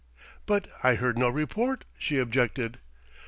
"But 0.47 0.67
I 0.81 0.95
heard 0.95 1.19
no 1.19 1.29
report," 1.29 1.85
she 1.95 2.17
objected. 2.17 2.79